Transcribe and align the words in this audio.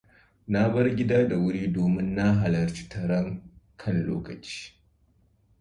Na 0.51 0.61
bar 0.73 0.87
gida 0.97 1.19
da 1.29 1.35
wuri 1.41 1.61
domin 1.75 2.07
na 2.17 2.27
halarci 2.39 2.83
taron 2.91 3.29
kan 3.81 3.97
lokaci. 4.07 4.59